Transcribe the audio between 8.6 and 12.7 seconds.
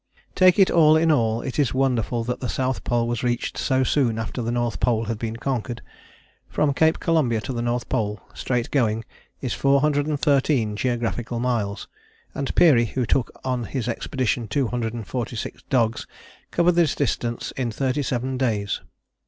going, is 413 geographical miles, and